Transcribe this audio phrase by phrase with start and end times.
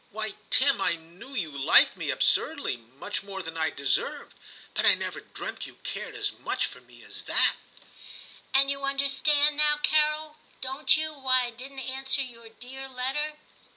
[0.05, 4.33] * Why, Tim, I knew you liked me absurdly, much more than I deserved,
[4.73, 7.55] but I never dreamt you cared as much for me as that/
[8.51, 13.37] 'And you understand now, Carol, don't you, why I didn't answer your dear letter